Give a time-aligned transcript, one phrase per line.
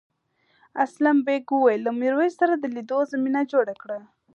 [0.85, 3.99] اسلم بېگ وویل له میرويس سره د لیدو زمینه جوړه کړه.